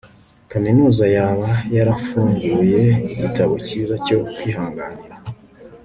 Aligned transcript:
kaminuza 0.51 1.05
yaba 1.15 1.49
yarafunguye 1.75 2.81
igitabo 3.13 3.53
cyiza 3.67 3.95
cyo 4.05 4.17
kwihanganira 4.35 5.15